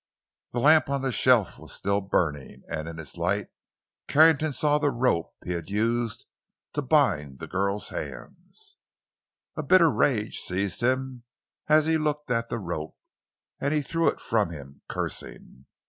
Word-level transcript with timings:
The 0.53 0.59
lamp 0.59 0.89
on 0.89 1.03
the 1.03 1.11
shelf 1.11 1.59
was 1.59 1.73
still 1.73 2.01
burning, 2.01 2.63
and 2.67 2.89
in 2.89 2.97
its 2.97 3.17
light 3.17 3.49
Carrington 4.07 4.51
saw 4.51 4.79
the 4.79 4.89
rope 4.89 5.35
he 5.45 5.51
had 5.51 5.69
used 5.69 6.25
to 6.73 6.81
bind 6.81 7.37
the 7.37 7.45
girl's 7.45 7.89
hands. 7.89 8.77
A 9.55 9.61
bitter 9.61 9.91
rage 9.91 10.39
seized 10.39 10.81
him 10.81 11.25
as 11.67 11.85
he 11.85 11.99
looked 11.99 12.31
at 12.31 12.49
the 12.49 12.57
rope, 12.57 12.97
and 13.59 13.75
he 13.75 13.83
threw 13.83 14.07
it 14.09 14.19
from 14.19 14.49
him, 14.49 14.81
cursing. 14.89 15.67